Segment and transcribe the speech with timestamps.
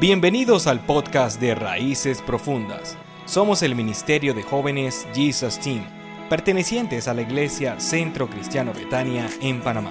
[0.00, 2.98] Bienvenidos al podcast de Raíces Profundas.
[3.26, 5.84] Somos el Ministerio de Jóvenes Jesus Team,
[6.28, 9.90] pertenecientes a la Iglesia Centro Cristiano Betania en Panamá.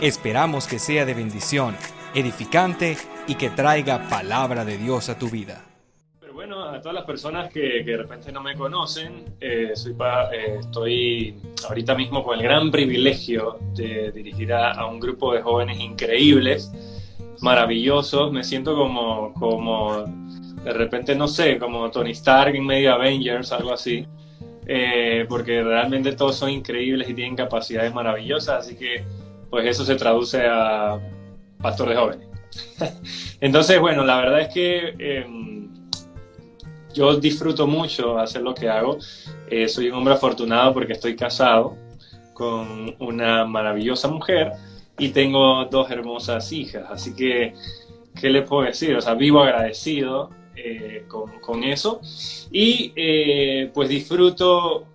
[0.00, 1.76] Esperamos que sea de bendición,
[2.14, 2.96] edificante
[3.26, 5.62] y que traiga palabra de Dios a tu vida.
[6.18, 9.92] Pero bueno, a todas las personas que, que de repente no me conocen, eh, soy
[9.92, 11.36] pa- eh, estoy
[11.68, 16.72] ahorita mismo con el gran privilegio de dirigir a, a un grupo de jóvenes increíbles,
[17.42, 18.32] maravillosos.
[18.32, 20.04] Me siento como, como
[20.64, 24.06] de repente, no sé, como Tony Stark en medio Avengers, algo así.
[24.66, 29.04] Eh, porque realmente todos son increíbles y tienen capacidades maravillosas, así que
[29.50, 31.00] pues eso se traduce a
[31.60, 32.28] pastor de jóvenes.
[33.40, 35.68] Entonces, bueno, la verdad es que em,
[36.94, 38.98] yo disfruto mucho hacer lo que hago.
[39.48, 41.76] Eh, soy un hombre afortunado porque estoy casado
[42.32, 44.52] con una maravillosa mujer
[44.98, 46.84] y tengo dos hermosas hijas.
[46.90, 47.54] Así que,
[48.20, 48.94] ¿qué les puedo decir?
[48.96, 52.00] O sea, vivo agradecido eh, con, con eso.
[52.50, 54.86] Y eh, pues disfruto,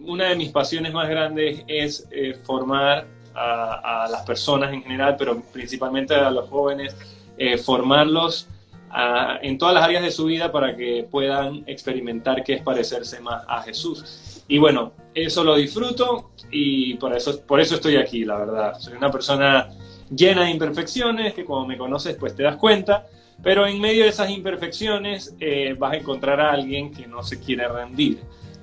[0.00, 5.40] una de mis pasiones más grandes es eh, formar a, las personas en general, pero
[5.52, 6.96] principalmente a los jóvenes,
[7.36, 8.48] eh, formarlos
[8.90, 13.20] a- en todas las áreas de su vida para que puedan experimentar qué es parecerse
[13.20, 14.33] más a Jesús.
[14.48, 18.78] Y bueno, eso lo disfruto y por eso, por eso estoy aquí, la verdad.
[18.78, 19.70] Soy una persona
[20.14, 23.06] llena de imperfecciones que como me conoces pues te das cuenta,
[23.42, 27.40] pero en medio de esas imperfecciones eh, vas a encontrar a alguien que no se
[27.40, 28.18] quiere rendir,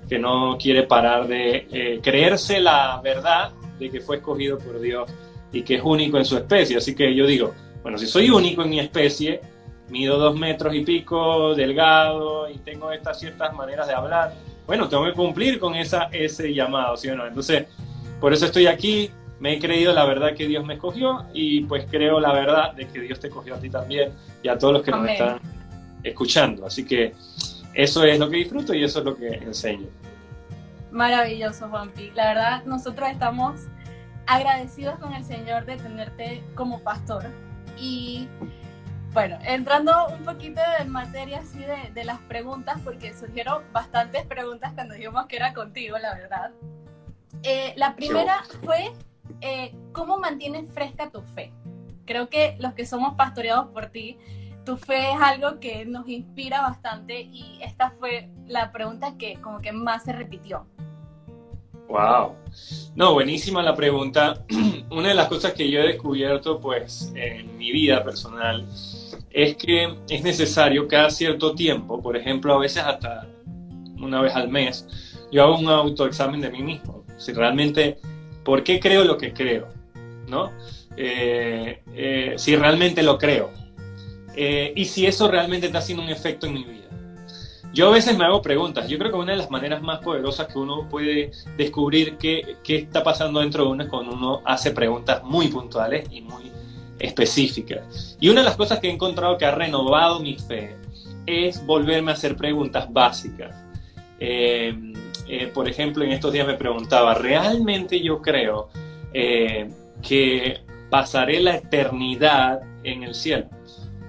[0.07, 5.09] que no quiere parar de eh, creerse la verdad de que fue escogido por Dios
[5.51, 6.77] y que es único en su especie.
[6.77, 9.41] Así que yo digo, bueno, si soy único en mi especie,
[9.89, 14.33] mido dos metros y pico, delgado y tengo estas ciertas maneras de hablar,
[14.71, 17.27] bueno, tengo que cumplir con esa, ese llamado, ¿sí o no?
[17.27, 17.65] Entonces,
[18.21, 21.85] por eso estoy aquí, me he creído la verdad que Dios me escogió y pues
[21.91, 24.83] creo la verdad de que Dios te escogió a ti también y a todos los
[24.83, 25.41] que nos están
[26.03, 26.65] escuchando.
[26.65, 27.13] Así que
[27.73, 29.87] eso es lo que disfruto y eso es lo que enseño.
[30.89, 32.11] Maravilloso, Juanpi.
[32.15, 33.59] La verdad, nosotros estamos
[34.25, 37.25] agradecidos con el Señor de tenerte como pastor.
[37.77, 38.29] Y
[39.13, 44.71] bueno, entrando un poquito en materia así de, de las preguntas, porque surgieron bastantes preguntas
[44.73, 46.51] cuando dijimos que era contigo, la verdad.
[47.43, 48.93] Eh, la primera fue,
[49.41, 51.51] eh, ¿cómo mantienes fresca tu fe?
[52.05, 54.17] Creo que los que somos pastoreados por ti,
[54.65, 59.59] tu fe es algo que nos inspira bastante y esta fue la pregunta que como
[59.59, 60.65] que más se repitió.
[61.87, 62.35] Wow.
[62.95, 64.45] No, buenísima la pregunta.
[64.91, 68.65] Una de las cosas que yo he descubierto, pues, en mi vida personal,
[69.33, 73.27] es que es necesario cada cierto tiempo, por ejemplo, a veces hasta
[73.99, 74.87] una vez al mes,
[75.31, 77.05] yo hago un autoexamen de mí mismo.
[77.17, 77.97] Si realmente,
[78.43, 79.67] ¿por qué creo lo que creo?
[80.27, 80.51] ¿No?
[80.97, 83.51] Eh, eh, si realmente lo creo.
[84.35, 86.81] Eh, y si eso realmente está haciendo un efecto en mi vida.
[87.73, 88.89] Yo a veces me hago preguntas.
[88.89, 92.77] Yo creo que una de las maneras más poderosas que uno puede descubrir qué, qué
[92.77, 96.51] está pasando dentro de uno es cuando uno hace preguntas muy puntuales y muy
[97.01, 98.17] específicas.
[98.19, 100.75] Y una de las cosas que he encontrado que ha renovado mi fe
[101.25, 103.55] es volverme a hacer preguntas básicas.
[104.19, 104.73] Eh,
[105.27, 108.69] eh, por ejemplo, en estos días me preguntaba, ¿realmente yo creo
[109.13, 109.69] eh,
[110.07, 113.47] que pasaré la eternidad en el cielo?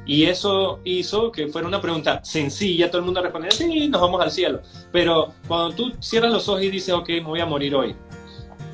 [0.04, 4.20] Y eso hizo que fuera una pregunta sencilla, todo el mundo respondía, sí, nos vamos
[4.20, 4.60] al cielo.
[4.90, 7.94] Pero cuando tú cierras los ojos y dices, ok, me voy a morir hoy,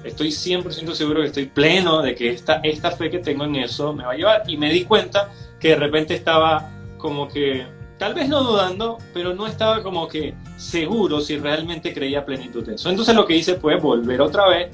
[0.08, 3.92] estoy 100% seguro que estoy pleno de que esta, esta fe que tengo en eso
[3.92, 4.42] me va a llevar.
[4.46, 7.66] Y me di cuenta que de repente estaba como que,
[7.98, 12.74] tal vez no dudando, pero no estaba como que seguro si realmente creía plenitud de
[12.74, 12.91] eso.
[12.91, 14.70] Entonces lo que hice fue volver otra vez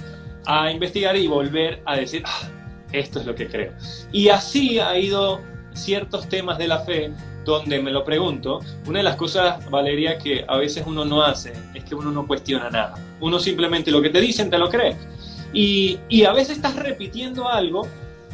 [0.46, 2.48] a investigar y volver a decir, ah,
[2.92, 3.72] esto es lo que creo.
[4.12, 5.40] Y así ha ido
[5.72, 7.12] ciertos temas de la fe
[7.44, 11.52] donde me lo pregunto, una de las cosas, Valeria, que a veces uno no hace
[11.74, 12.94] es que uno no cuestiona nada.
[13.20, 14.96] Uno simplemente lo que te dicen te lo crees.
[15.54, 17.86] Y, a veces estás repitiendo algo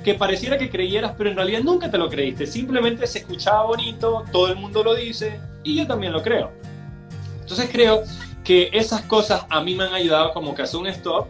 [0.02, 2.46] que pareciera que creyeras, pero en realidad nunca te lo creíste.
[2.46, 6.50] Simplemente se escuchaba bonito, todo el mundo lo dice y yo también lo creo.
[7.40, 8.02] Entonces creo
[8.42, 11.28] que esas cosas a mí me han ayudado como que a hacer un stop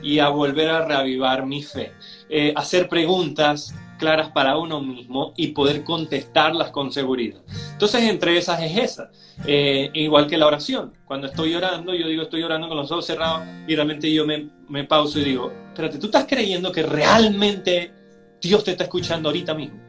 [0.00, 1.92] y a volver a reavivar mi fe.
[2.28, 7.40] Eh, hacer preguntas claras para uno mismo y poder contestarlas con seguridad.
[7.72, 9.10] Entonces, entre esas es esa.
[9.46, 10.92] Eh, igual que la oración.
[11.04, 14.48] Cuando estoy orando, yo digo, estoy orando con los ojos cerrados y realmente yo me,
[14.68, 17.92] me pauso y digo, espérate, ¿tú estás creyendo que realmente
[18.40, 19.80] Dios te está escuchando ahorita mismo?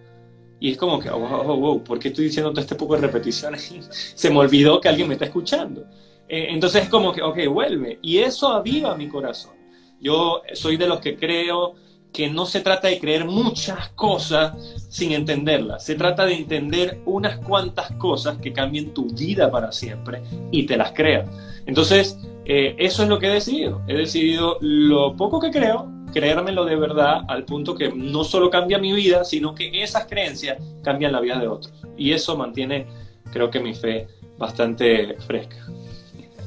[0.59, 2.95] Y es como que, oh, wow, wow, wow, ¿por qué estoy diciendo todo este poco
[2.95, 3.75] de repeticiones?
[4.15, 5.85] Se me olvidó que alguien me está escuchando.
[6.27, 7.99] Eh, entonces es como que, ok, vuelve.
[8.01, 9.53] Y eso aviva mi corazón.
[9.99, 11.75] Yo soy de los que creo
[12.15, 14.55] que no se trata de creer muchas cosas
[14.87, 15.83] sin entenderlas.
[15.83, 20.77] Se trata de entender unas cuantas cosas que cambien tu vida para siempre y te
[20.77, 21.29] las creas.
[21.65, 23.81] Entonces, eh, eso es lo que he decidido.
[23.89, 28.77] He decidido lo poco que creo, creérmelo de verdad al punto que no solo cambia
[28.77, 31.73] mi vida, sino que esas creencias cambian la vida de otros.
[31.97, 32.87] Y eso mantiene,
[33.33, 34.07] creo que mi fe
[34.37, 35.57] bastante fresca.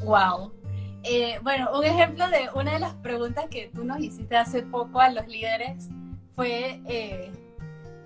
[0.03, 0.51] Wow.
[1.11, 5.01] Eh, bueno, un ejemplo de una de las preguntas que tú nos hiciste hace poco
[5.01, 5.89] a los líderes
[6.35, 7.33] fue eh,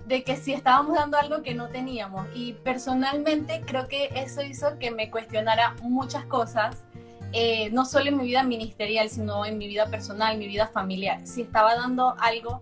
[0.07, 2.25] de que si estábamos dando algo que no teníamos.
[2.33, 6.85] Y personalmente creo que eso hizo que me cuestionara muchas cosas,
[7.33, 11.27] eh, no solo en mi vida ministerial, sino en mi vida personal, mi vida familiar.
[11.27, 12.61] Si estaba dando algo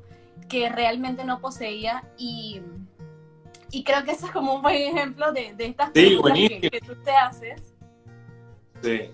[0.50, 2.62] que realmente no poseía y,
[3.70, 6.96] y creo que eso es como un buen ejemplo de, de estas preguntas que, tú
[7.04, 7.62] te haces.
[8.82, 9.12] Sí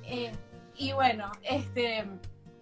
[0.78, 2.06] y bueno, este,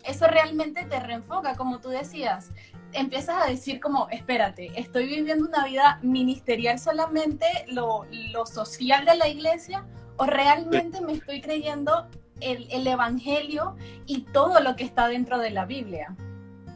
[0.04, 2.52] eso realmente te reenfoca, como tú decías.
[2.94, 8.06] Empiezas a decir como, espérate, estoy viviendo una vida ministerial solamente, lo,
[8.46, 9.86] social de la iglesia,
[10.18, 12.08] o realmente me estoy creyendo
[12.40, 13.76] el, el, Evangelio
[14.06, 16.16] y todo lo que está dentro de la Biblia.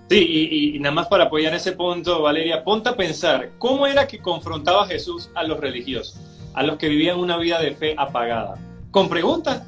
[0.10, 4.20] Sí, y, nada más para apoyar ese punto, Valeria, ponte a pensar, ¿cómo era que
[4.20, 6.20] confrontaba Jesús a los religiosos,
[6.56, 8.56] a los que vivían una vida de fe apagada?
[8.92, 9.62] Con preguntas,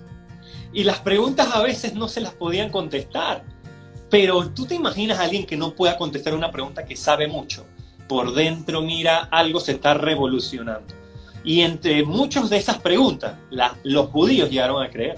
[0.73, 3.43] y las preguntas a veces no se las podían contestar.
[4.09, 7.65] Pero tú te imaginas a alguien que no pueda contestar una pregunta que sabe mucho.
[8.07, 10.93] Por dentro, mira, algo se está revolucionando.
[11.43, 13.35] Y entre muchas de esas preguntas,
[13.83, 15.17] los judíos llegaron a creer.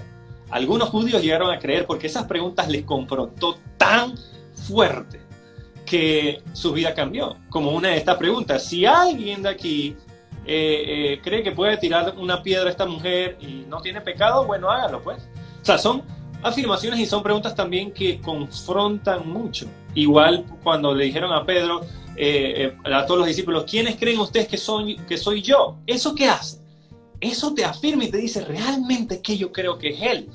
[0.50, 4.14] Algunos judíos llegaron a creer porque esas preguntas les confrontó tan
[4.54, 5.20] fuerte
[5.84, 7.36] que su vida cambió.
[7.50, 9.96] Como una de estas preguntas, si alguien de aquí
[10.46, 14.46] eh, eh, cree que puede tirar una piedra a esta mujer y no tiene pecado,
[14.46, 15.28] bueno, hágalo pues.
[15.64, 16.02] O sea, son
[16.42, 19.66] afirmaciones y son preguntas también que confrontan mucho.
[19.94, 21.80] Igual cuando le dijeron a Pedro,
[22.16, 25.78] eh, eh, a todos los discípulos, ¿quiénes creen ustedes que soy, que soy yo?
[25.86, 26.58] ¿Eso qué hace?
[27.18, 30.28] Eso te afirma y te dice realmente que yo creo que es Él.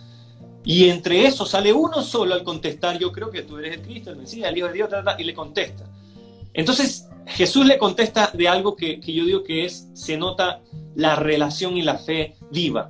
[0.66, 4.10] Y entre eso sale uno solo al contestar, yo creo que tú eres el Cristo,
[4.10, 4.90] el Mesías, el Hijo de Dios,
[5.20, 5.86] y le contesta.
[6.56, 10.62] Entonces Jesús le contesta de algo que, que yo digo que es, se nota
[10.96, 12.90] la relación y la fe viva.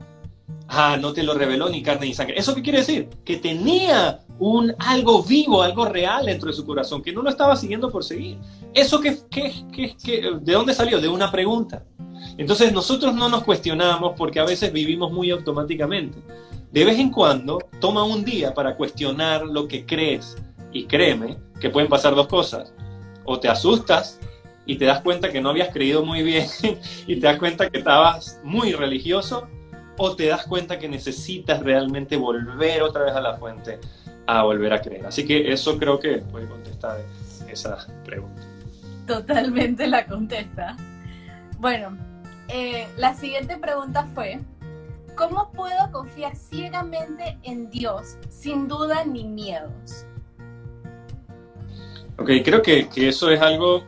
[0.67, 2.37] Ah, no te lo reveló ni carne ni sangre.
[2.37, 3.09] ¿Eso qué quiere decir?
[3.25, 7.55] Que tenía un algo vivo, algo real dentro de su corazón, que no lo estaba
[7.55, 8.37] siguiendo por seguir.
[8.73, 9.51] ¿Eso qué, qué,
[10.03, 11.01] qué, de dónde salió?
[11.01, 11.83] De una pregunta.
[12.37, 16.19] Entonces nosotros no nos cuestionamos porque a veces vivimos muy automáticamente.
[16.71, 20.37] De vez en cuando toma un día para cuestionar lo que crees
[20.71, 22.73] y créeme que pueden pasar dos cosas.
[23.25, 24.19] O te asustas
[24.67, 26.45] y te das cuenta que no habías creído muy bien
[27.07, 29.47] y te das cuenta que estabas muy religioso
[29.99, 33.79] o te das cuenta que necesitas realmente volver otra vez a la fuente
[34.25, 35.05] a volver a creer.
[35.05, 37.01] Así que eso creo que puede contestar
[37.49, 38.41] esa pregunta.
[39.05, 40.77] Totalmente la contesta.
[41.57, 41.97] Bueno,
[42.47, 44.39] eh, la siguiente pregunta fue,
[45.15, 50.05] ¿cómo puedo confiar ciegamente en Dios sin duda ni miedos?
[52.17, 53.83] Ok, creo que, eso es algo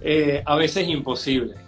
[0.00, 1.67] eh, a veces imposible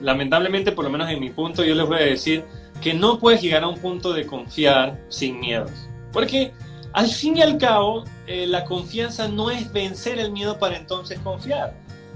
[0.00, 2.44] lamentablemente, por lo menos en mi punto, yo les voy a decir
[2.80, 5.70] que no puedes llegar a un punto de confiar sin miedos.
[6.12, 6.52] Porque
[6.92, 11.18] al fin y al cabo, eh, la confianza no es vencer el miedo para entonces
[11.20, 11.74] confiar.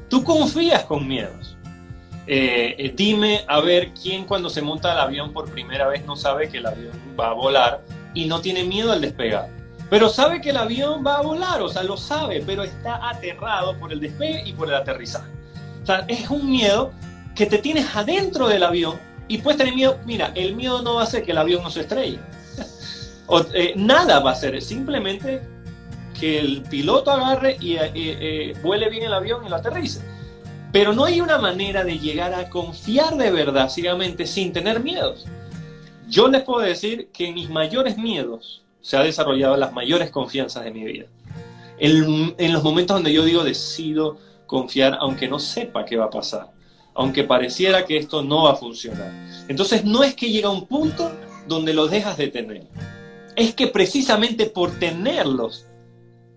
[0.09, 1.57] Tú confías con miedos.
[2.27, 6.15] Eh, eh, dime a ver quién cuando se monta al avión por primera vez no
[6.15, 7.83] sabe que el avión va a volar
[8.15, 9.49] y no tiene miedo al despegar.
[9.91, 13.77] Pero sabe que el avión va a volar, o sea, lo sabe, pero está aterrado
[13.79, 15.31] por el despegue y por el aterrizaje.
[15.83, 16.93] O sea, es un miedo
[17.35, 18.99] que te tienes adentro del avión
[19.29, 19.99] y puedes tener miedo.
[20.05, 22.19] Mira, el miedo no va a hacer que el avión no se estrelle.
[23.27, 25.43] o, eh, nada va a ser, simplemente
[26.19, 30.01] que el piloto agarre y eh, eh, vuele bien el avión y lo aterrice.
[30.73, 35.27] Pero no hay una manera de llegar a confiar de verdad, ciegamente, sin tener miedos.
[36.09, 40.71] Yo les puedo decir que mis mayores miedos se ha desarrollado las mayores confianzas de
[40.71, 41.07] mi vida.
[41.79, 46.51] En los momentos donde yo digo decido confiar aunque no sepa qué va a pasar
[46.95, 49.13] aunque pareciera que esto no va a funcionar.
[49.49, 51.13] Entonces no es que llega un punto
[51.47, 52.67] donde los dejas de tener,
[53.37, 55.67] es que precisamente por tenerlos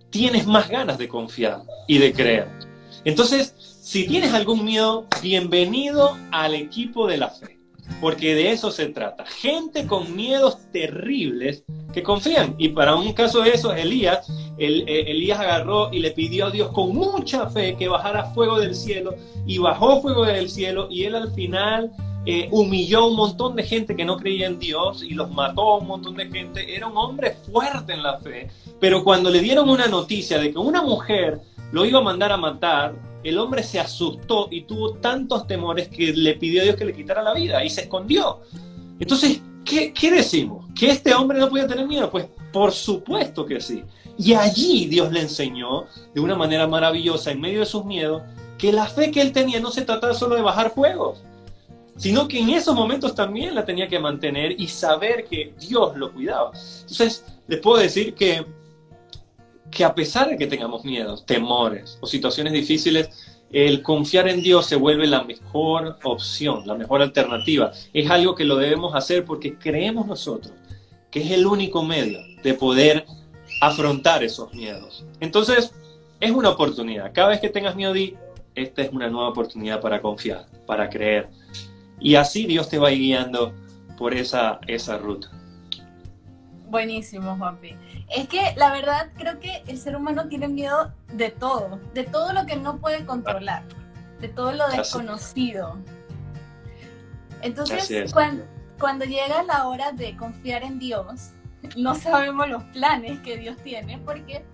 [0.09, 2.47] tienes más ganas de confiar y de creer.
[3.03, 7.55] Entonces, si tienes algún miedo, bienvenido al equipo de la fe
[8.01, 9.25] porque de eso se trata.
[9.25, 12.55] Gente con miedos terribles que confían.
[12.57, 16.71] Y para un caso de eso, Elías, eh, Elías agarró y le pidió a Dios
[16.71, 21.15] con mucha fe que bajara fuego del cielo y bajó fuego del cielo y él
[21.15, 21.91] al final
[22.25, 25.73] eh, humilló a un montón de gente que no creía en Dios y los mató
[25.73, 26.75] a un montón de gente.
[26.75, 30.57] Era un hombre fuerte en la fe, pero cuando le dieron una noticia de que
[30.57, 35.45] una mujer lo iba a mandar a matar, el hombre se asustó y tuvo tantos
[35.45, 38.41] temores que le pidió a Dios que le quitara la vida y se escondió.
[38.99, 40.65] Entonces, ¿qué, qué decimos?
[40.73, 42.09] ¿Que este hombre no podía tener miedo?
[42.09, 43.83] Pues por supuesto que sí.
[44.17, 48.21] Y allí Dios le enseñó de una manera maravillosa, en medio de sus miedos,
[48.57, 51.21] que la fe que él tenía no se trataba solo de bajar fuegos,
[51.97, 56.13] sino que en esos momentos también la tenía que mantener y saber que Dios lo
[56.13, 56.53] cuidaba.
[56.83, 58.45] Entonces, les puedo decir que,
[59.69, 63.09] que a pesar de que tengamos miedos, temores o situaciones difíciles,
[63.51, 67.73] el confiar en Dios se vuelve la mejor opción, la mejor alternativa.
[67.93, 70.53] Es algo que lo debemos hacer porque creemos nosotros
[71.15, 73.05] que es el único medio de poder
[73.61, 75.05] afrontar esos miedos.
[75.21, 75.71] Entonces,
[76.19, 77.13] es una oportunidad.
[77.13, 78.17] Cada vez que tengas miedo, di,
[78.53, 81.29] esta es una nueva oportunidad para confiar, para creer,
[82.01, 83.53] y así Dios te va guiando
[83.97, 85.31] por esa, esa ruta.
[86.67, 87.77] Buenísimo, Juanpi.
[88.13, 92.33] Es que la verdad creo que el ser humano tiene miedo de todo, de todo
[92.33, 93.63] lo que no puede controlar,
[94.19, 95.77] de todo lo desconocido.
[97.41, 98.43] Entonces, cuando,
[98.79, 101.31] cuando llega la hora de confiar en Dios,
[101.77, 104.45] no sabemos los planes que Dios tiene porque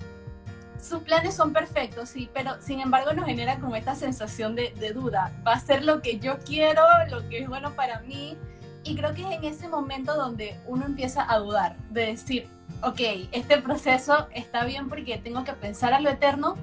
[0.81, 5.31] sus planes son perfectos, sí, pero sin embargo nos genera como esta sensación de, duda.
[5.45, 8.35] ¿Va a ser lo que yo quiero, lo que es bueno para mí?
[8.83, 12.49] Y creo que es en ese momento donde uno empieza a dudar, de decir,
[12.81, 12.99] ok,
[13.31, 16.57] este proceso está bien porque tengo que pensar a lo eterno,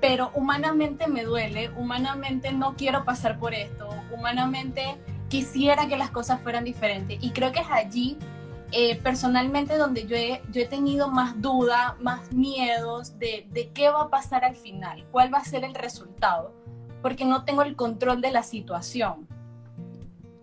[0.00, 4.98] pero humanamente me duele, humanamente no quiero pasar por esto, humanamente
[5.32, 7.16] quisiera que las cosas fueran diferentes.
[7.22, 8.18] Y creo que es allí
[8.70, 13.88] eh, personalmente donde yo he, yo he tenido más duda, más miedos de, de qué
[13.88, 16.52] va a pasar al final, cuál va a ser el resultado,
[17.00, 19.26] porque no tengo el control de la situación.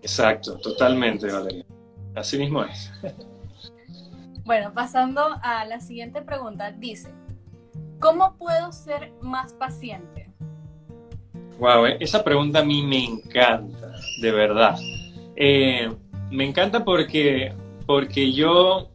[0.02, 1.66] Exacto, totalmente, Valeria.
[2.16, 2.92] Así mismo es.
[4.44, 7.14] Bueno, pasando a la siguiente pregunta, dice,
[8.00, 10.19] ¿cómo puedo ser más paciente?
[11.60, 14.78] Wow, eh, esa pregunta a mí me encanta, de verdad.
[15.36, 15.90] Eh,
[16.32, 17.54] me encanta porque
[17.86, 18.90] porque yo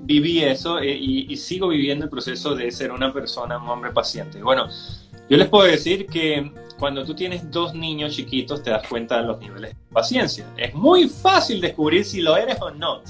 [0.00, 4.42] viví eso eh, y, sigo viviendo el proceso de ser una persona, un hombre paciente.
[4.42, 4.68] Bueno,
[5.28, 9.24] yo les puedo decir que cuando tú tienes dos niños chiquitos te das cuenta de
[9.24, 10.46] los niveles de paciencia.
[10.56, 13.02] Es muy fácil descubrir si lo eres o no.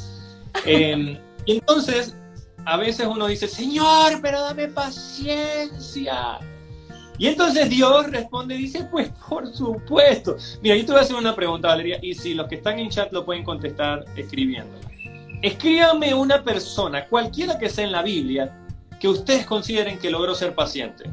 [0.65, 2.17] Em, y entonces,
[2.65, 6.41] a veces uno dice, Señor, pero dame paciencia.
[7.19, 10.37] Y entonces Dios responde y dice, pues por supuesto.
[10.63, 12.91] Mira, yo te voy a hacer una pregunta, Valeria, y si los que están en
[12.91, 14.77] chat lo pueden contestar escribiendo.
[15.43, 18.57] Escríbame una persona, cualquiera que sea en la Biblia,
[18.99, 21.05] que ustedes consideren que logró ser paciente.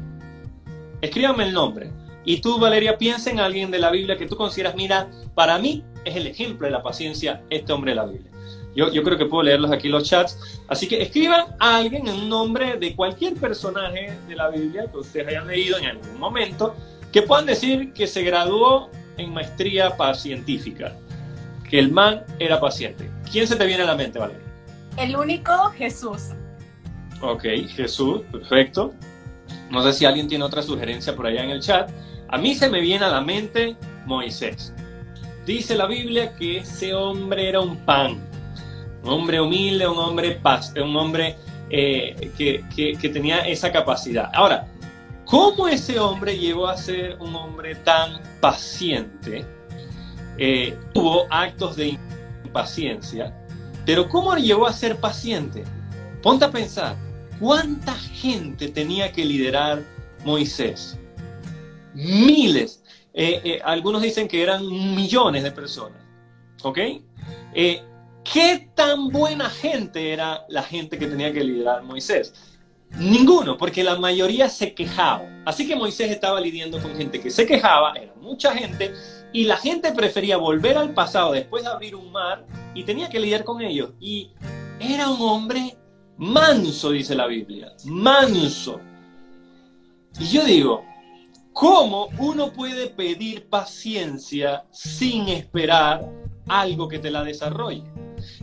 [1.02, 1.90] Escríbame el nombre.
[2.24, 5.84] Y tú, Valeria, piensa en alguien de la Biblia que tú consideras, mira, para mí
[6.04, 8.31] es el ejemplo de la paciencia este hombre de la Biblia.
[8.74, 10.62] Yo, yo creo que puedo leerlos aquí los chats.
[10.68, 14.98] Así que escriban a alguien en un nombre de cualquier personaje de la Biblia que
[14.98, 16.74] ustedes hayan leído en algún momento,
[17.12, 20.96] que puedan decir que se graduó en maestría científica,
[21.68, 23.10] que el man era paciente.
[23.30, 24.42] ¿Quién se te viene a la mente, Valeria?
[24.96, 26.30] El único Jesús.
[27.20, 28.92] Ok, Jesús, perfecto.
[29.70, 31.90] No sé si alguien tiene otra sugerencia por allá en el chat.
[32.28, 33.76] A mí se me viene a la mente
[34.06, 34.74] Moisés.
[35.46, 38.20] Dice la Biblia que ese hombre era un pan,
[39.02, 41.36] un hombre humilde, un hombre paz, un hombre
[41.70, 44.30] eh, que, tenía esa capacidad.
[44.32, 44.68] Ahora,
[45.24, 49.44] ¿cómo ese hombre llegó a ser un hombre tan paciente?
[50.38, 51.98] Eh, tuvo actos de
[52.52, 53.34] paciencia,
[53.84, 55.64] pero ¿cómo llegó a ser paciente?
[56.22, 56.96] Ponte a pensar,
[57.40, 59.82] ¿cuánta gente tenía que liderar
[60.24, 60.98] Moisés?
[61.94, 62.82] Miles.
[63.14, 65.98] Eh, eh, algunos dicen que eran millones de personas.
[66.62, 66.78] ¿Ok?
[67.54, 67.82] Eh,
[68.24, 72.32] ¿Qué tan buena gente era la gente que tenía que liderar Moisés?
[72.98, 75.24] Ninguno, porque la mayoría se quejaba.
[75.44, 78.92] Así que Moisés estaba lidiando con gente que se quejaba, era mucha gente,
[79.32, 83.18] y la gente prefería volver al pasado después de abrir un mar y tenía que
[83.18, 83.90] lidiar con ellos.
[83.98, 84.30] Y
[84.78, 85.76] era un hombre
[86.16, 88.80] manso, dice la Biblia, manso.
[90.20, 90.84] Y yo digo,
[91.52, 96.08] ¿cómo uno puede pedir paciencia sin esperar
[96.46, 97.91] algo que te la desarrolle?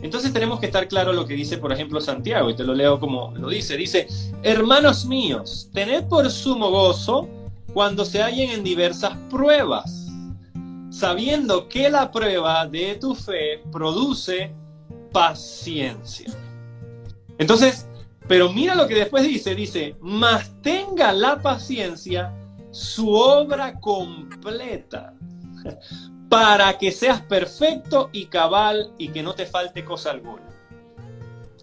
[0.02, 2.98] Entonces tenemos que estar claro lo que dice, por ejemplo, Santiago, y te lo leo
[2.98, 3.76] como lo dice.
[3.76, 4.06] Dice,
[4.42, 7.28] hermanos míos, tened por sumo gozo
[7.72, 10.10] cuando se hallen en diversas pruebas
[10.90, 14.52] sabiendo que la prueba de tu fe produce
[15.12, 16.30] paciencia.
[17.38, 17.86] Entonces,
[18.28, 22.34] pero mira lo que después dice, dice, más tenga la paciencia
[22.70, 25.14] su obra completa,
[26.30, 30.48] para que seas perfecto y cabal y que no te falte cosa alguna.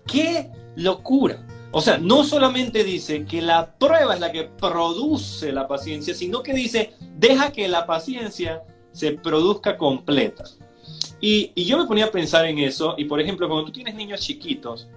[0.05, 1.43] ¡Qué locura!
[1.71, 6.43] O sea, no solamente dice que la prueba es la que produce la paciencia, sino
[6.43, 10.43] que dice, deja que la paciencia se produzca completa.
[11.21, 14.19] Y, yo me ponía a pensar en eso, y por ejemplo, cuando tú tienes niños
[14.19, 14.89] chiquitos,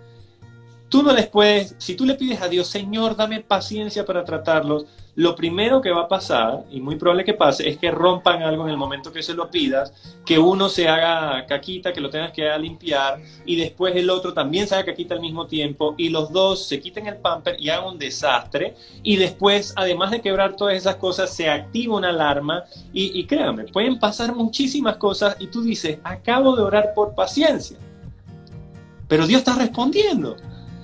[0.90, 4.86] tú no les puedes, si tú le pides a Dios, Señor, dame paciencia para tratarlos,
[5.14, 8.64] lo primero que va a pasar, y muy probable que pase, es que rompan algo
[8.64, 9.92] en el momento que se lo pidas,
[10.24, 14.66] que uno se haga caquita, que lo tengas que limpiar, y después el otro también
[14.66, 17.86] se haga caquita al mismo tiempo, y los dos se quiten el pamper y hagan
[17.86, 23.18] un desastre, y después, además de quebrar todas esas cosas, se activa una alarma, y,
[23.18, 27.78] y créanme, pueden pasar muchísimas cosas, y tú dices, acabo de orar por paciencia,
[29.06, 30.36] pero Dios está respondiendo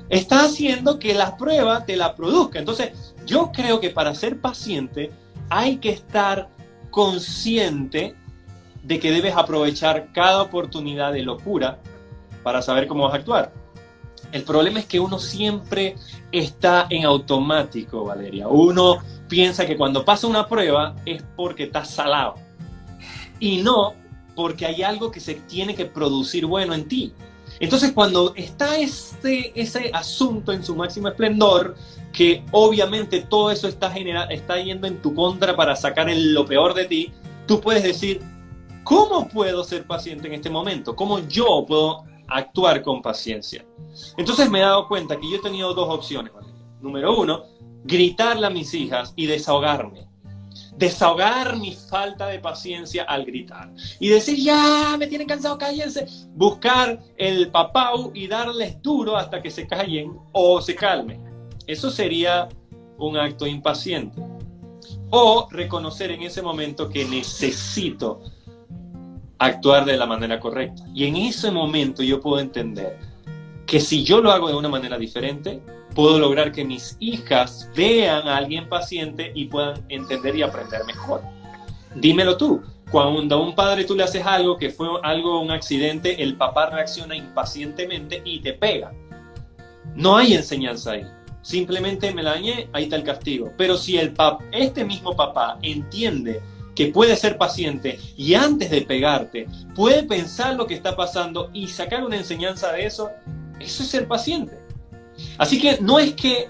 [0.08, 2.58] está haciendo que la prueba te la produzca.
[2.58, 5.10] Entonces, yo creo que para ser paciente
[5.48, 6.48] hay que estar
[6.90, 8.14] consciente
[8.82, 11.78] de que debes aprovechar cada oportunidad de locura
[12.42, 13.52] para saber cómo vas a actuar.
[14.32, 15.96] El problema es que uno siempre
[16.32, 18.48] está en automático, Valeria.
[18.48, 18.98] Uno
[19.28, 22.34] piensa que cuando pasa una prueba es porque estás salado.
[23.40, 23.94] Y no
[24.34, 27.12] porque hay algo que se tiene que producir bueno en ti.
[27.60, 31.74] Entonces, cuando está ese, ese asunto en su máximo esplendor,
[32.12, 33.94] que obviamente todo eso está,
[34.30, 37.12] está yendo en tu contra para sacar lo peor de ti,
[37.46, 38.22] tú puedes decir,
[38.84, 40.96] ¿cómo puedo ser paciente en este momento?
[40.96, 43.64] ¿Cómo yo puedo actuar con paciencia?
[44.16, 46.32] Entonces me he dado cuenta que yo he tenido dos opciones.
[46.80, 47.44] Número uno,
[47.84, 50.08] gritarle a mis hijas y desahogarme.
[50.76, 53.70] Desahogar mi falta de paciencia al gritar.
[53.98, 56.06] Y decir, ya, me tienen cansado, cállense.
[56.34, 61.22] Buscar el papau y darles duro hasta que se callen o se calmen.
[61.66, 62.48] Eso sería
[62.98, 64.22] un acto impaciente.
[65.10, 68.20] O reconocer en ese momento que necesito
[69.38, 70.84] actuar de la manera correcta.
[70.94, 72.98] Y en ese momento yo puedo entender
[73.66, 75.60] que si yo lo hago de una manera diferente,
[75.94, 81.22] puedo lograr que mis hijas vean a alguien paciente y puedan entender y aprender mejor.
[81.94, 86.22] Dímelo tú, cuando a un padre tú le haces algo que fue algo, un accidente,
[86.22, 88.92] el papá reacciona impacientemente y te pega.
[89.94, 91.06] No hay enseñanza ahí
[91.46, 93.52] simplemente me la dañé, ahí está el castigo.
[93.56, 96.42] Pero si el pap este mismo papá entiende
[96.74, 101.68] que puede ser paciente y antes de pegarte puede pensar lo que está pasando y
[101.68, 103.10] sacar una enseñanza de eso,
[103.60, 104.58] eso es ser paciente.
[105.38, 106.48] Así que no es que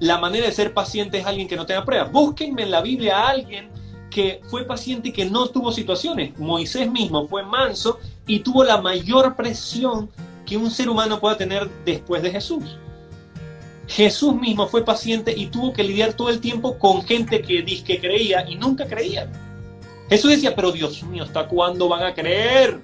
[0.00, 2.10] la manera de ser paciente es alguien que no tenga pruebas.
[2.10, 3.70] Búsquenme en la Biblia a alguien
[4.10, 6.38] que fue paciente y que no tuvo situaciones.
[6.38, 10.10] Moisés mismo fue manso y tuvo la mayor presión
[10.44, 12.64] que un ser humano pueda tener después de Jesús.
[13.86, 18.00] Jesús mismo fue paciente y tuvo que lidiar todo el tiempo con gente que que
[18.00, 19.30] creía y nunca creía.
[20.08, 22.80] Jesús decía, pero Dios mío, ¿hasta cuándo van a creer?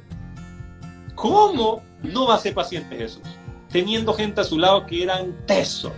[1.15, 3.23] ¿Cómo no va a ser paciente Jesús?
[3.71, 5.93] Teniendo gente a su lado que eran teso.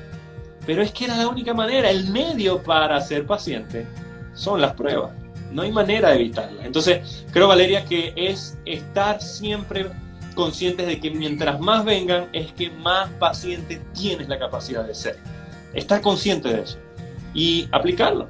[0.67, 3.87] Pero es que era la única manera, el medio para ser paciente
[4.35, 5.13] son las pruebas.
[5.51, 6.65] No hay manera de evitarlas.
[6.65, 9.87] Entonces, creo, Valeria, que es estar siempre
[10.35, 15.19] conscientes de que mientras más vengan es que más paciente tienes la capacidad de ser.
[15.75, 16.79] Estar consciente de eso
[17.35, 18.29] y aplicarlo.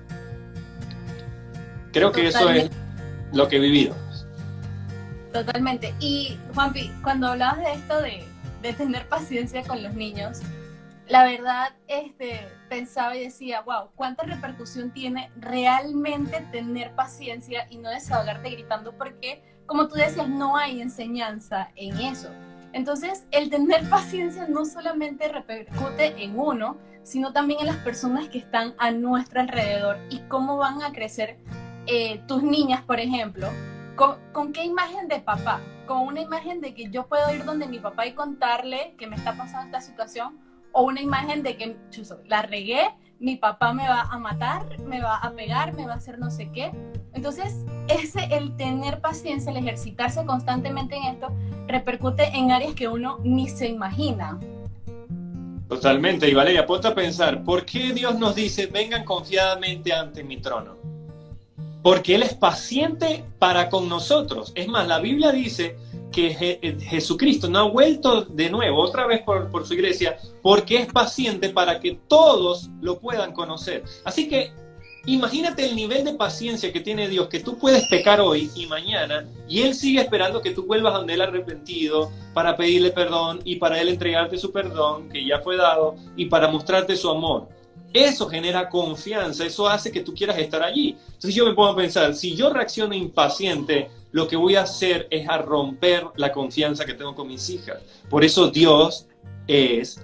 [1.93, 2.71] Creo que eso es
[3.33, 3.95] lo que he vivido.
[5.33, 5.95] Totalmente.
[6.01, 8.25] Y Juanpi, cuando hablabas de esto de,
[8.63, 10.41] de tener paciencia con los niños,
[11.09, 17.91] la verdad este, pensaba y decía, wow, ¿cuánta repercusión tiene realmente tener paciencia y no
[17.91, 18.93] desahogarte gritando?
[18.97, 22.29] Porque como tú decías, no hay enseñanza en eso.
[22.73, 28.39] Entonces, el tener paciencia no solamente repercute en uno, sino también en las personas que
[28.39, 31.39] están a nuestro alrededor y cómo van a crecer
[31.87, 33.49] eh, tus niñas, por ejemplo.
[33.97, 35.61] ¿Con, qué imagen de papá?
[35.87, 39.17] ¿Con una imagen de que yo puedo ir donde mi papá y contarle que me
[39.17, 40.39] está pasando esta situación?
[40.73, 41.77] ¿O una imagen de que
[42.27, 45.97] la regué, mi papá me va a matar, me va a pegar, me va a
[45.97, 46.73] hacer no sé qué?
[47.13, 51.29] Entonces, ese, el tener paciencia, el ejercitarse constantemente en esto,
[51.67, 54.39] repercute en áreas que uno ni se imagina.
[55.69, 56.29] Totalmente.
[56.29, 60.90] Y Valeria, ponte a pensar, ¿por qué Dios nos dice, vengan confiadamente ante mi trono?
[61.83, 64.53] Porque Él es paciente para con nosotros.
[64.55, 65.77] Es más, la Biblia dice
[66.13, 70.79] que eh, Jesucristo no ha vuelto de nuevo, otra vez por, por su iglesia, porque
[70.79, 73.85] es paciente para que todos lo puedan conocer.
[74.05, 74.53] Así que
[75.07, 79.27] Imagínate el nivel de paciencia que tiene Dios, que tú puedes pecar hoy y mañana,
[79.49, 83.81] y Él sigue esperando que tú vuelvas donde Él arrepentido para pedirle perdón y para
[83.81, 87.49] Él entregarte su perdón que ya fue dado y para mostrarte su amor.
[87.93, 90.97] Eso genera confianza, eso hace que tú quieras estar allí.
[91.07, 95.29] Entonces yo me a pensar, si yo reacciono impaciente, lo que voy a hacer es
[95.29, 97.79] a romper la confianza que tengo con mis hijas.
[98.09, 99.07] Por eso Dios
[99.47, 100.01] es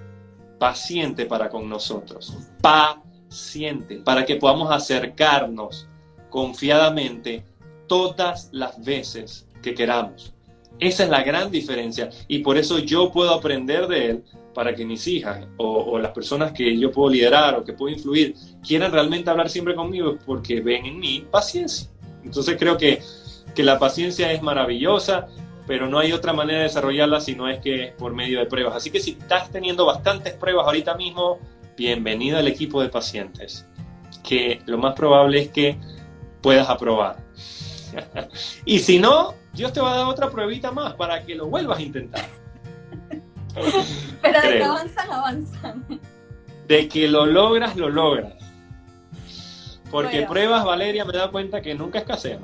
[0.59, 5.87] paciente para con nosotros, paciente, para que podamos acercarnos
[6.31, 7.45] confiadamente
[7.87, 10.33] todas las veces que queramos.
[10.79, 14.25] Esa es la gran diferencia y por eso yo puedo aprender de él
[14.57, 18.35] para que mis hijas o, las personas que yo puedo liderar o que puedo influir
[18.67, 21.91] quieran realmente hablar siempre conmigo porque ven en mí paciencia.
[22.25, 23.03] Entonces creo que,
[23.55, 25.29] que la paciencia es maravillosa,
[25.67, 28.75] pero no hay otra manera de desarrollarla si no es que por medio de pruebas.
[28.75, 31.39] Así que si estás teniendo bastantes pruebas ahorita mismo,
[31.77, 33.67] bienvenido al equipo de pacientes,
[34.25, 35.77] que lo más probable es que
[36.41, 37.19] puedas aprobar.
[38.65, 41.79] y si no, Dios te va a dar otra pruebita más para que lo vuelvas
[41.79, 42.46] a intentar.
[44.23, 46.01] Pero de que avanzan, avanzan.
[46.67, 48.35] De que lo logras, lo logras.
[49.91, 52.41] Porque pruebas, Valeria, me da cuenta que nunca escasean.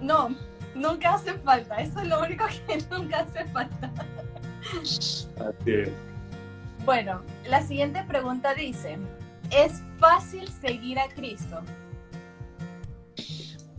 [0.00, 0.28] No,
[0.74, 1.76] nunca hace falta.
[1.76, 3.92] Eso es lo único que nunca hace falta.
[4.72, 5.90] Así es.
[6.84, 8.98] Bueno, la siguiente pregunta dice,
[9.50, 11.60] ¿es fácil seguir a Cristo?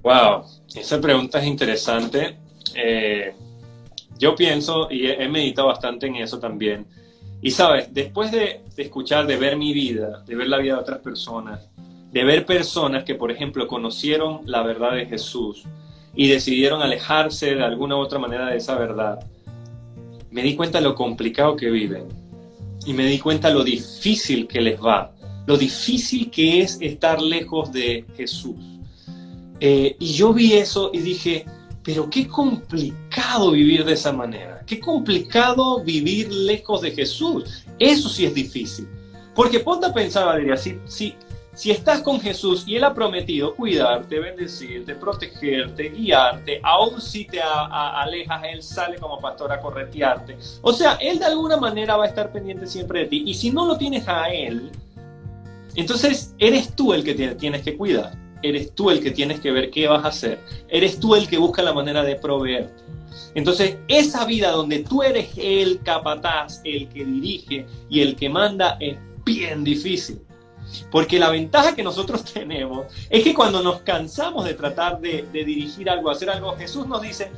[0.01, 2.37] Wow, esa pregunta es interesante.
[2.75, 3.33] Eh,
[4.17, 6.85] yo pienso y he, meditado bastante en eso también.
[7.41, 10.79] Y sabes, después de, de, escuchar, de ver mi vida, de ver la vida de
[10.79, 11.67] otras personas,
[12.11, 15.63] de ver personas que, por ejemplo, conocieron la verdad de Jesús
[16.15, 19.19] y decidieron alejarse de alguna u otra manera de esa verdad,
[20.31, 22.07] me di cuenta de lo complicado que viven
[22.85, 25.13] y me di cuenta lo difícil que les va,
[25.45, 28.55] lo difícil que es estar lejos de Jesús.
[29.59, 31.45] Eh, y yo vi eso y dije,
[31.87, 37.63] pero qué complicado vivir de esa manera, qué complicado vivir lejos de Jesús.
[37.79, 38.89] Eso sí es difícil.
[39.33, 41.15] Porque ponte a pensar, Valeria, si, si,
[41.53, 47.39] si estás con Jesús y Él ha prometido cuidarte, bendecirte, protegerte, guiarte, aun si te
[47.41, 50.37] alejas, Él sale como pastor a corretearte.
[50.61, 53.23] O sea, Él de alguna manera va a estar pendiente siempre de ti.
[53.25, 54.71] Y si no lo tienes a Él,
[55.73, 59.69] entonces eres tú el que tienes que cuidar eres tú el que tienes que ver
[59.71, 62.83] qué vas a hacer, eres tú el que busca la manera de proveerte.
[63.35, 68.77] Entonces, esa vida donde tú eres el capataz, el que dirige y el que manda
[68.79, 70.21] es bien difícil.
[70.91, 75.89] Porque la ventaja que nosotros tenemos es que cuando nos cansamos de tratar de, dirigir
[75.89, 77.31] algo, hacer algo, Jesús nos dice,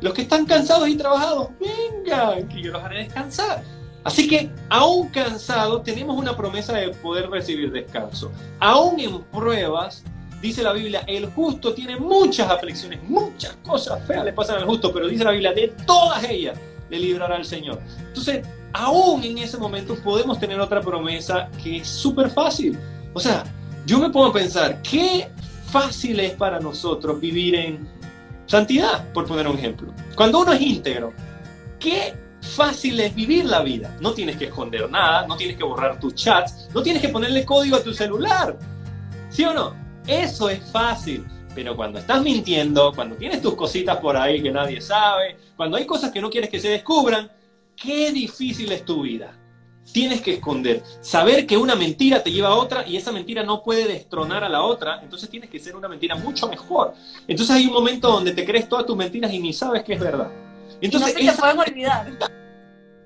[0.00, 3.62] los que están cansados y trabajados, vengan, que yo los haré descansar.
[4.04, 8.30] Así que, aún cansados, tenemos una promesa de poder recibir descanso.
[8.60, 10.04] Aún en pruebas,
[10.44, 14.92] dice la Biblia, el justo tiene muchas aflicciones, muchas cosas feas le pasan al justo,
[14.92, 16.58] pero dice la Biblia, de todas ellas
[16.90, 17.80] le librará el Señor.
[17.98, 22.78] Entonces, aún en ese momento podemos tener otra promesa que es súper fácil.
[23.14, 23.44] O sea,
[23.86, 25.30] yo me puedo pensar, qué
[25.70, 27.88] fácil es para nosotros vivir en
[28.44, 29.94] santidad, por poner un ejemplo.
[30.14, 31.14] Cuando uno es íntegro,
[31.80, 33.96] qué fácil es vivir la vida.
[33.98, 37.46] No tienes que esconder nada, no tienes que borrar tus chats, no tienes que ponerle
[37.46, 38.58] código a tu celular.
[39.30, 39.83] ¿Sí o no?
[40.06, 41.24] Eso es fácil.
[41.54, 45.86] Pero cuando estás mintiendo, cuando tienes tus cositas por ahí que nadie sabe, cuando hay
[45.86, 47.30] cosas que no quieres que se descubran,
[47.76, 49.38] qué difícil es tu vida.
[49.92, 53.62] Tienes que esconder, saber que una mentira te lleva a otra y esa mentira no
[53.62, 56.94] puede destronar a la otra, entonces tienes que ser una mentira mucho mejor.
[57.28, 60.00] Entonces hay un momento donde te crees todas tus mentiras y ni sabes que es
[60.00, 60.30] verdad.
[60.80, 62.06] Entonces, no se te pueden olvidar.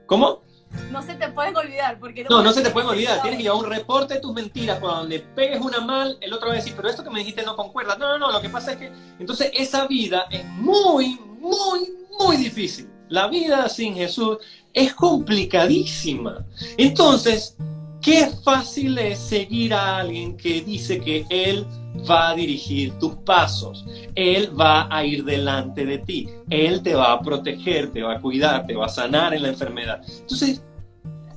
[0.06, 0.42] ¿Cómo?
[0.90, 1.98] No se te pueden olvidar.
[1.98, 3.20] Porque no, no se te pueden olvidar.
[3.22, 4.78] Tienes que llevar un reporte de tus mentiras.
[4.78, 7.42] Cuando donde pegues una mal, el otro va a decir, pero esto que me dijiste
[7.42, 7.96] no concuerda.
[7.96, 8.32] No, no, no.
[8.32, 8.92] Lo que pasa es que.
[9.18, 12.88] Entonces, esa vida es muy, muy, muy difícil.
[13.08, 14.38] La vida sin Jesús
[14.72, 16.44] es complicadísima.
[16.76, 17.56] Entonces,
[18.02, 21.66] qué fácil es seguir a alguien que dice que Él
[22.08, 23.84] va a dirigir tus pasos.
[24.14, 26.28] Él va a ir delante de ti.
[26.50, 29.48] Él te va a proteger, te va a cuidar, te va a sanar en la
[29.48, 30.02] enfermedad.
[30.20, 30.62] Entonces,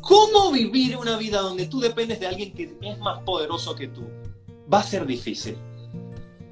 [0.02, 4.04] ¿cómo vivir una vida donde tú dependes de alguien que es más poderoso que tú?
[4.72, 5.58] Va a ser difícil.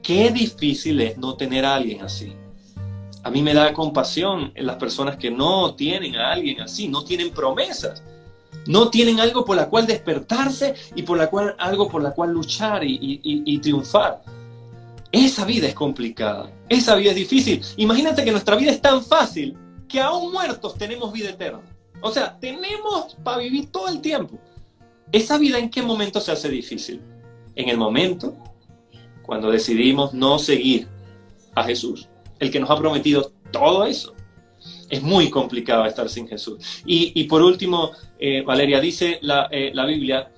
[0.02, 2.34] Qué difícil es no tener a alguien así.
[3.24, 7.04] A mí me da compasión en las personas que no tienen a alguien así, no
[7.04, 8.02] tienen promesas
[8.69, 12.32] no tienen algo por la cual despertarse y por la cual, algo por la cual
[12.32, 14.21] luchar y, triunfar.
[15.12, 17.63] Esa vida es complicada, esa vida es difícil.
[17.77, 21.62] Imagínate que nuestra vida es tan fácil que aún muertos tenemos vida eterna.
[21.99, 24.38] O sea, tenemos para vivir todo el tiempo.
[25.12, 27.01] ¿Esa vida en qué momento se hace difícil?
[27.55, 28.38] En el momento
[29.23, 30.88] cuando decidimos no seguir
[31.55, 34.13] a Jesús, el que nos ha prometido todo eso
[34.89, 36.84] es muy complicado estar sin Jesús.
[36.86, 40.32] Y, por último, eh, Valeria, dice la, eh, Biblia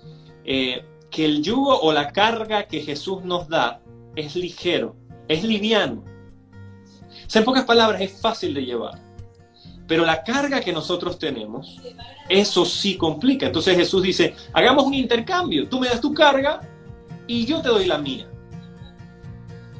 [0.43, 3.81] eh, que el yugo o la carga que Jesús nos da
[4.15, 4.95] es ligero,
[5.27, 6.03] es liviano.
[7.33, 8.99] en pocas palabras, es fácil de llevar.
[9.87, 11.77] Pero la carga que nosotros tenemos,
[12.29, 13.47] eso sí complica.
[13.47, 15.67] Entonces Jesús dice, hagamos un intercambio.
[15.67, 16.61] Tú me das tu carga
[17.27, 18.29] y yo te doy la mía.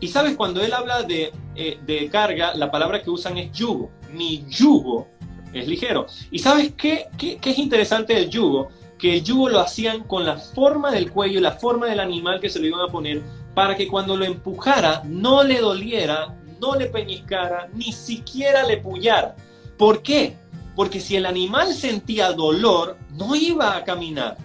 [0.02, 3.92] Y sabes, cuando él habla de, eh, carga, la palabra que usan es yugo.
[4.12, 5.08] Mi yugo
[5.54, 6.08] es ligero.
[6.32, 8.70] ¿Y sabes qué, qué, qué es interesante del yugo?
[8.98, 12.50] Que el yugo lo hacían con la forma del cuello la forma del animal que
[12.50, 13.22] se lo iban a poner
[13.54, 19.36] para que cuando lo empujara no le doliera, no le peñiscara, ni siquiera le pullara.
[19.78, 20.38] ¿Por qué?
[20.76, 24.38] Porque si el animal sentía dolor, no iba a caminar.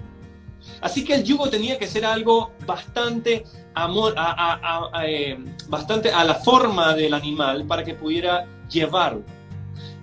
[0.81, 3.45] Así que el yugo tenía que ser algo bastante,
[3.77, 9.23] a, eh, bastante a la forma del animal para que pudiera llevarlo.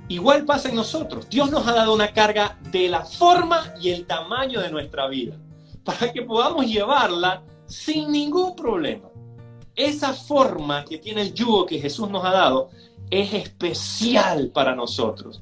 [0.07, 1.27] Igual pasa en nosotros.
[1.29, 5.37] Dios nos ha dado una carga de la forma y el tamaño de nuestra vida
[5.83, 9.09] para que podamos llevarla sin ningún problema.
[9.75, 12.69] Esa forma que tiene el yugo que Jesús nos ha dado
[13.09, 15.41] es especial para nosotros,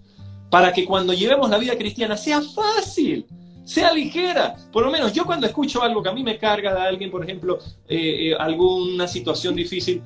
[0.49, 3.25] para que cuando llevemos la vida cristiana sea fácil,
[3.63, 4.55] sea ligera.
[4.71, 7.23] Por lo menos yo cuando escucho algo que a mí me carga de alguien, por
[7.23, 10.01] ejemplo, eh, eh, alguna situación difícil,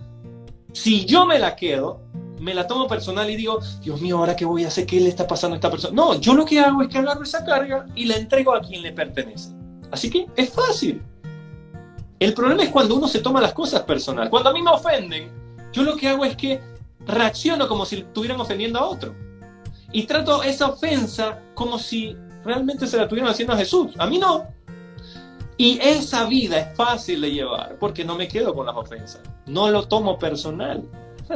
[0.74, 2.02] si yo me la quedo,
[2.40, 4.86] me la tomo personal y digo, Dios mío, ¿ahora qué voy a hacer?
[4.86, 5.94] ¿Qué le está pasando a esta persona?
[5.96, 8.82] No, yo lo que hago es que agarro esa carga y la entrego a quien
[8.82, 9.54] le pertenece.
[9.92, 11.02] Así que es fácil.
[12.20, 14.30] El problema es cuando uno se toma las cosas personal.
[14.30, 15.32] Cuando a mí me ofenden,
[15.72, 16.62] yo lo que hago es que
[17.06, 19.16] reacciono como si estuvieran ofendiendo a otro.
[19.92, 23.92] Y trato esa ofensa como si realmente se la estuvieran haciendo a Jesús.
[23.98, 24.48] A mí no.
[25.58, 29.22] Y esa vida es fácil de llevar porque no me quedo con las ofensas.
[29.46, 30.84] No lo tomo personal.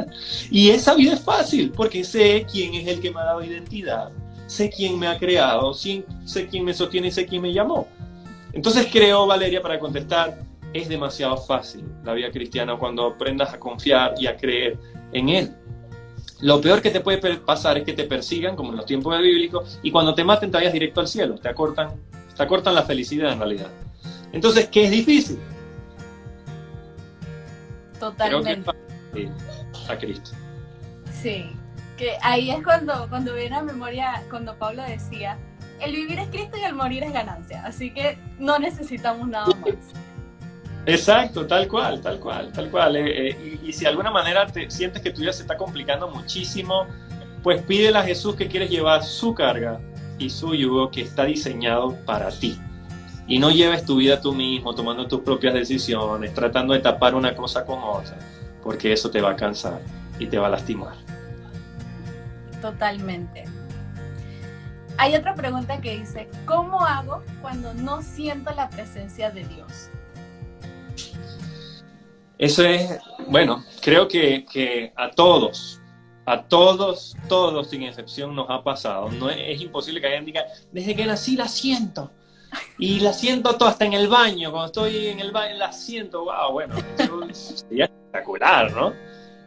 [0.52, 4.10] Y esa vida es fácil porque sé quién es el que me ha dado identidad.
[4.46, 6.04] Sé quién me ha creado, sé
[6.48, 7.88] quién me sostiene y sé quién me llamó.
[8.52, 10.38] Entonces creo, Valeria, para contestar,
[10.72, 14.78] es demasiado fácil la vida cristiana cuando aprendas a confiar y a creer
[15.12, 15.56] en Él.
[16.42, 19.78] Lo peor que te puede pasar es que te persigan, como en los tiempos bíblicos,
[19.82, 21.90] y cuando te maten te vayas directo al cielo, te acortan,
[22.34, 23.68] te acortan la felicidad en realidad.
[24.32, 25.38] Entonces, ¿qué es difícil?
[27.98, 28.70] Totalmente.
[29.88, 30.30] a Cristo.
[31.12, 31.50] Sí,
[31.98, 35.36] que ahí es cuando, cuando viene a memoria, cuando Pablo decía,
[35.80, 39.74] el vivir es Cristo y el morir es ganancia, así que no necesitamos nada más.
[40.86, 42.96] Exacto, tal cual, tal cual, tal cual.
[42.96, 46.08] Eh, eh, y, si de alguna manera te sientes que tu vida se está complicando
[46.08, 46.86] muchísimo,
[47.42, 49.80] pues pídele a Jesús que quieres llevar su carga
[50.18, 52.58] y su yugo que está diseñado para ti.
[53.26, 57.36] Y no lleves tu vida tú mismo, tomando tus propias decisiones, tratando de tapar una
[57.36, 58.18] cosa con otra,
[58.62, 59.80] porque eso te va a cansar
[60.18, 60.94] y te va a lastimar.
[62.60, 63.44] Totalmente.
[64.98, 69.90] Hay otra pregunta que dice, ¿cómo hago cuando no siento la presencia de Dios?
[72.40, 75.78] Eso es, bueno, creo que, a todos,
[76.24, 79.10] a todos, todos sin excepción nos ha pasado.
[79.10, 82.10] No es, imposible que alguien diga, desde que nací la siento.
[82.78, 86.24] Y la siento todo, hasta en el baño, cuando estoy en el baño la siento,
[86.24, 87.22] wow, bueno, eso
[87.70, 88.94] espectacular, ¿no?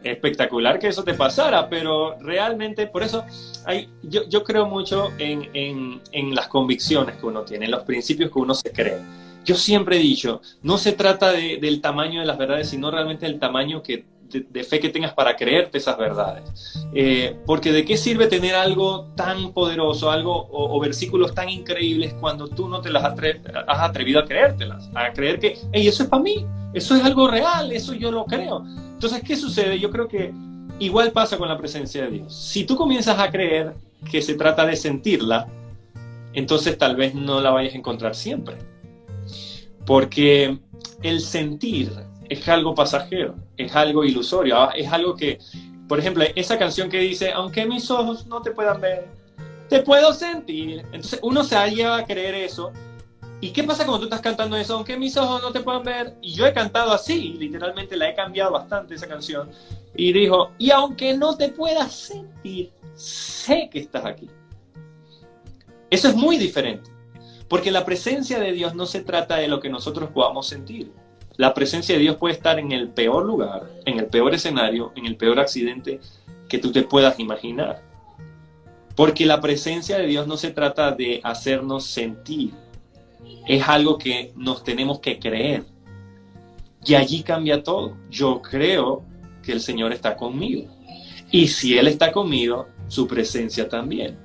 [0.04, 3.24] Espectacular que eso te pasara, pero realmente, por eso
[3.66, 7.82] hay, yo, yo creo mucho en, en, en las convicciones que uno tiene, en los
[7.82, 9.00] principios que uno se cree
[9.44, 13.38] yo siempre he dicho, no se trata del tamaño de las verdades, sino realmente del
[13.38, 16.74] tamaño de, fe que tengas para creerte esas verdades.
[16.94, 22.48] Eh, porque de qué sirve tener algo tan poderoso, algo o, versículos tan increíbles cuando
[22.48, 26.22] tú no te las has atrevido a creértelas, a creer que, hey, eso es para
[26.22, 28.64] mí, eso es algo real, eso yo lo creo.
[28.66, 29.78] Entonces, ¿qué sucede?
[29.78, 30.32] Yo creo que
[30.78, 32.34] igual pasa con la presencia de Dios.
[32.34, 33.74] Si tú comienzas a creer
[34.10, 35.46] que se trata de sentirla,
[36.32, 38.73] entonces tal vez no la vayas a encontrar siempre
[39.86, 40.58] porque
[41.02, 41.92] el sentir
[42.28, 45.38] es algo pasajero, es algo ilusorio, ah, es algo que,
[45.88, 49.08] por ejemplo, esa canción que dice, aunque mis ojos no te puedan ver,
[49.68, 50.80] te puedo sentir.
[50.92, 52.72] Entonces uno se lleva a creer eso.
[53.40, 54.74] ¿Y qué pasa cuando tú estás cantando eso?
[54.74, 56.14] Aunque mis ojos no te puedan ver.
[56.22, 59.50] Y yo he cantado así, literalmente la he cambiado bastante esa canción.
[59.96, 64.30] Y dijo, y aunque no te puedas sentir, sé que estás aquí.
[65.90, 66.90] Eso es muy diferente.
[67.48, 70.92] Porque la presencia de Dios no se trata de lo que nosotros podamos sentir.
[71.36, 75.06] La presencia de Dios puede estar en el peor lugar, en el peor escenario, en
[75.06, 76.00] el peor accidente
[76.48, 77.82] que tú te puedas imaginar.
[78.94, 82.52] Porque la presencia de Dios no se trata de hacernos sentir,
[83.46, 85.64] es algo que nos tenemos que creer.
[86.86, 87.96] Y allí cambia todo.
[88.10, 89.04] Yo creo
[89.42, 90.70] que el Señor está conmigo.
[91.30, 94.18] Y si Él está conmigo, su presencia también.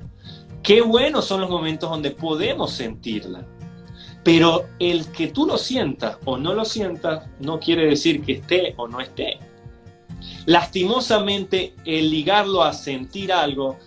[0.63, 3.45] Qué buenos son los momentos donde podemos sentirla.
[4.23, 8.73] Pero el que tú lo sientas o no lo sientas no quiere decir que esté
[8.77, 9.39] o no esté.
[10.45, 13.77] Lastimosamente, el ligarlo a sentir algo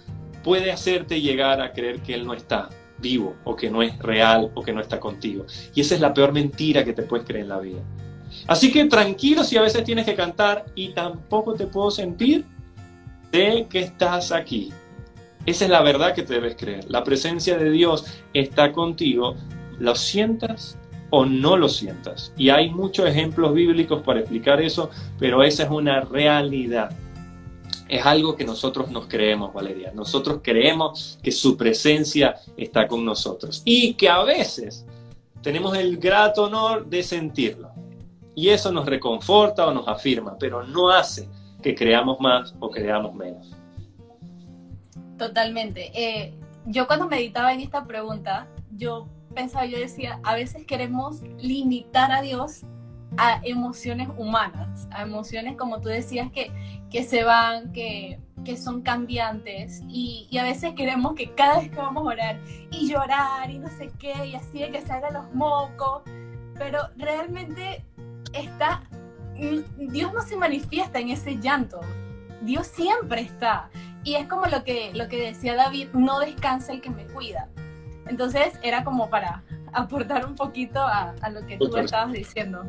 [0.42, 4.50] puede hacerte llegar a creer que Él no está vivo o que no es real
[4.54, 5.44] o que no está contigo.
[5.74, 7.82] Y esa es la peor mentira que te puedes creer en la vida.
[8.46, 12.46] Así que tranquilo si a veces tienes que cantar y tampoco te puedo sentir,
[13.30, 14.72] de que estás aquí.
[15.46, 16.90] Esa es la verdad que te debes creer.
[16.90, 19.34] La presencia de Dios está contigo,
[19.78, 20.78] lo sientas
[21.10, 22.32] o no lo sientas.
[22.36, 26.90] Y hay muchos ejemplos bíblicos para explicar eso, pero esa es una realidad
[27.92, 29.92] es algo que nosotros nos creemos, Valeria.
[29.94, 34.86] Nosotros creemos que su presencia está con nosotros y que a veces
[35.42, 37.70] tenemos el grato honor de sentirlo.
[38.34, 41.28] Y eso nos reconforta o nos afirma, pero no hace
[41.62, 43.50] que creamos más o creamos menos.
[45.22, 45.92] Totalmente.
[45.94, 46.34] Eh,
[46.66, 52.22] yo cuando meditaba en esta pregunta, yo pensaba, yo decía, a veces queremos limitar a
[52.22, 52.62] Dios
[53.16, 56.50] a emociones humanas, a emociones como tú decías que,
[56.90, 61.70] que se van, que, que son cambiantes y, y, a veces queremos que cada vez
[61.70, 62.40] que vamos a orar
[62.72, 66.02] y llorar y no sé qué y así de que se hagan los mocos,
[66.58, 67.84] pero realmente
[68.32, 68.82] está,
[69.76, 71.80] Dios no se manifiesta en ese llanto,
[72.42, 73.70] Dios siempre está
[74.04, 77.48] y es como lo que, lo que decía David, no descansa el que me cuida.
[78.06, 82.64] Entonces era como para aportar un poquito a, a lo que tú estabas diciendo.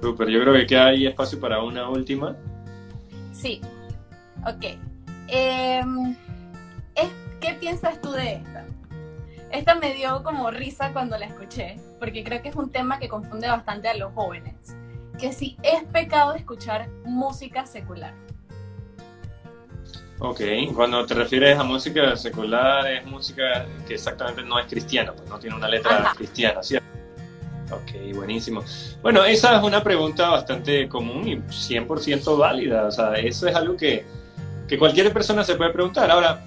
[0.00, 2.36] Súper, yo creo que queda ahí espacio para una última.
[3.32, 3.60] Sí,
[4.46, 4.78] ok.
[5.26, 6.16] Em,
[7.40, 8.64] ¿Qué piensas tú de esta?
[9.50, 13.08] Esta me dio como risa cuando la escuché, porque creo que es un tema que
[13.08, 14.76] confunde bastante a los jóvenes.
[15.18, 18.14] Que si es pecado escuchar música secular.
[20.20, 20.40] Ok,
[20.74, 25.38] cuando te refieres a música secular, es música que exactamente no es cristiana, pues no
[25.38, 26.88] tiene una letra cristiana, ¿cierto?
[27.70, 28.64] Ok, buenísimo.
[29.02, 32.86] Bueno, esa es una pregunta bastante común y 100% válida.
[32.86, 34.04] O sea, eso es algo que,
[34.66, 36.10] que cualquier persona se puede preguntar.
[36.10, 36.42] Ahora,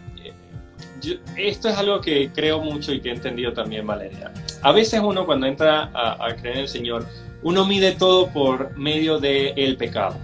[1.37, 4.31] esto es algo que creo mucho y que he entendido también, Valeria.
[4.61, 7.07] A veces uno cuando entra a, creer en el Señor,
[7.43, 10.17] uno mide todo por medio del el pecado.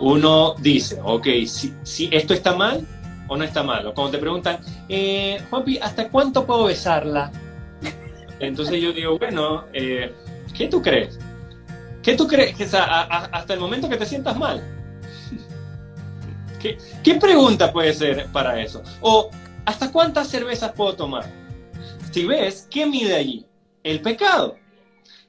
[0.00, 2.86] Uno dice, ok, si, esto está mal
[3.28, 3.86] o no está mal.
[3.86, 7.30] O cuando te preguntan, eh, Juanpi, ¿hasta cuánto puedo besarla?
[8.38, 10.14] Entonces yo digo, bueno, eh,
[10.56, 11.18] ¿qué tú crees?
[12.02, 12.56] ¿Qué tú crees?
[12.56, 14.62] Que, hasta el momento que te sientas mal.
[16.58, 18.82] ¿Qué, ¿Qué, pregunta puede ser para eso?
[19.00, 19.30] O,
[19.66, 21.24] ¿hasta cuántas cervezas puedo tomar?
[22.10, 23.46] Si ves, ¿qué mide allí?
[23.82, 24.56] El pecado.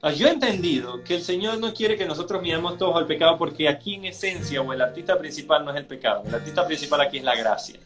[0.10, 3.70] Yo he entendido que el Señor no quiere que nosotros miremos todos al pecado porque
[3.70, 6.24] aquí en esencia o el artista principal no es el pecado.
[6.26, 7.80] El artista principal aquí es la gracia,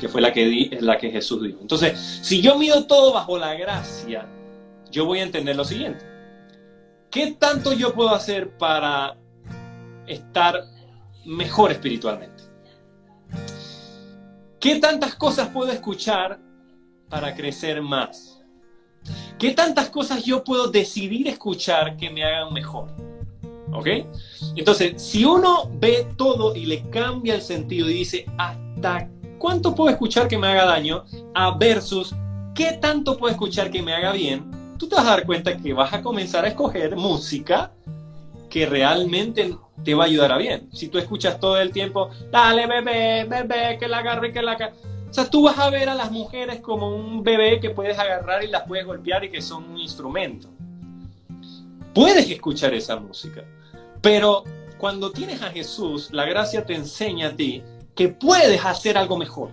[0.00, 1.58] que fue la que, la que Jesús dijo.
[1.60, 4.26] Entonces, si yo mido todo bajo la gracia,
[4.90, 6.04] yo voy a entender lo siguiente.
[7.08, 9.16] ¿Qué tanto yo puedo hacer para
[10.08, 10.64] estar
[11.24, 12.42] mejor espiritualmente?
[14.58, 16.40] ¿Qué tantas cosas puedo escuchar
[17.08, 18.39] para crecer más?
[19.40, 22.88] ¿Qué tantas cosas yo puedo decidir escuchar que me hagan mejor?
[23.72, 23.86] ¿Ok?
[24.54, 29.90] Entonces, si uno ve todo y le cambia el sentido y dice, ¿hasta cuánto puedo
[29.90, 31.04] escuchar que me haga daño?
[31.34, 32.14] A versus,
[32.54, 34.60] ¿qué tanto puedo escuchar que me haga bien?
[34.80, 37.70] tú te vas a dar cuenta que vas a comenzar a escoger música
[38.48, 40.68] que realmente te va a ayudar a bien.
[40.72, 44.72] Si tú escuchas todo el tiempo, dale bebé, bebé, que la agarre, que la agarre.
[45.10, 48.44] O sea, tú vas a ver a las mujeres como un bebé que puedes agarrar
[48.44, 50.48] y las puedes golpear y que son un instrumento.
[51.92, 53.44] Puedes escuchar esa música,
[54.00, 54.44] pero
[54.78, 57.62] cuando tienes a Jesús, la gracia te enseña a ti
[57.96, 59.50] que puedes hacer algo mejor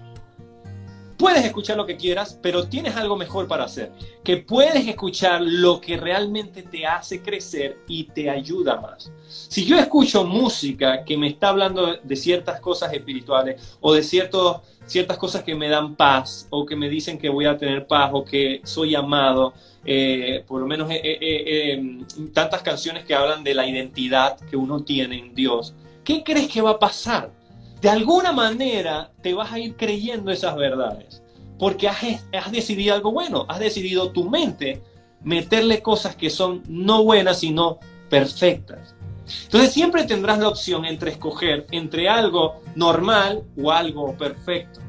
[1.18, 3.92] puedes escuchar lo que quieras, pero tienes algo mejor para hacer,
[4.24, 9.12] que puedes escuchar lo que realmente te hace crecer y te ayuda más.
[9.28, 14.62] Si yo escucho música que me está hablando de ciertas cosas espirituales o de ciertos,
[14.86, 18.12] ciertas cosas que me dan paz o que me dicen que voy a tener paz
[18.14, 19.54] o que soy amado,
[19.86, 22.04] eh, por lo menos eh, eh,
[22.34, 26.62] tantas canciones que hablan de la identidad que uno tiene en Dios, ¿qué crees que
[26.62, 27.37] va a pasar?
[27.82, 31.22] De alguna manera te vas a ir creyendo esas verdades,
[31.60, 34.82] porque has, has, decidido algo bueno, has decidido tu mente
[35.24, 38.96] meterle cosas que son no buenas, sino perfectas.
[39.44, 44.80] Entonces siempre tendrás la opción entre escoger entre algo normal o algo perfecto.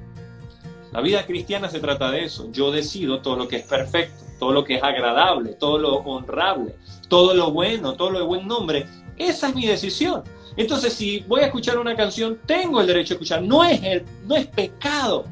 [0.92, 2.50] La vida cristiana se trata de eso.
[2.52, 6.76] Yo decido todo lo que es perfecto, todo lo que es agradable, todo lo honrable,
[7.08, 8.86] todo lo bueno, todo lo de buen nombre.
[9.16, 10.22] Esa es mi decisión.
[10.58, 13.42] Entonces, si voy a escuchar una canción, tengo el derecho a escuchar.
[13.42, 13.80] No es,
[14.26, 15.24] no es pecado,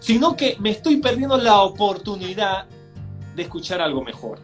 [0.00, 2.66] sino que me estoy perdiendo la oportunidad
[3.34, 4.38] de escuchar algo mejor,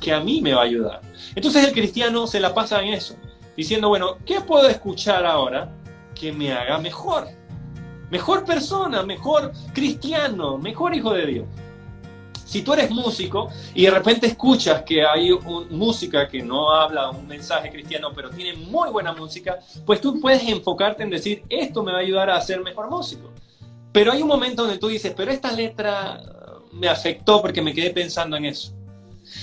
[0.00, 1.00] que a mí me va a ayudar.
[1.34, 3.16] Entonces el cristiano se la pasa en eso,
[3.56, 5.72] diciendo, bueno, ¿qué puedo escuchar ahora
[6.14, 7.28] que me haga mejor?
[8.10, 11.46] mejor persona, mejor cristiano, mejor hijo de Dios.
[12.48, 15.30] Si tú eres músico y de repente escuchas que hay
[15.68, 20.42] música que no habla un mensaje cristiano, pero tiene muy buena música, pues tú puedes
[20.48, 23.30] enfocarte en decir, esto me va a ayudar a ser mejor músico.
[23.92, 26.22] Pero hay un momento donde tú dices, pero esta letra
[26.72, 28.72] me afectó porque me quedé pensando en eso.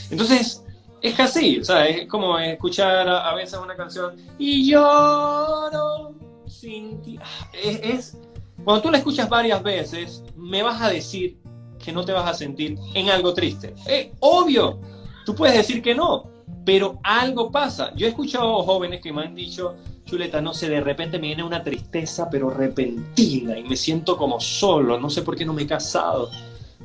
[0.09, 0.65] Entonces,
[0.99, 6.15] es así, sea, es como escuchar a, veces una canción y lloro
[6.47, 7.19] sin ti.
[7.21, 8.17] Ah, es, es,
[8.63, 11.44] cuando tú la escuchas varias veces, me vas a decir
[11.85, 13.75] que no te vas a sentir en algo triste.
[13.85, 14.79] Es obvio,
[15.25, 16.27] tú puedes decir que no,
[16.65, 17.93] pero algo pasa.
[17.95, 19.75] Yo he escuchado jóvenes que me han dicho,
[20.05, 24.39] Chuleta, no sé, de repente me viene una tristeza, pero repentina, y me siento como
[24.39, 26.29] solo, no sé por qué no me he casado.